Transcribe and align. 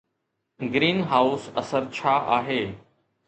Green 0.73 0.99
house 1.11 1.43
اثر 1.63 1.81
ڇا 1.97 2.15
آهي؟ 2.39 2.61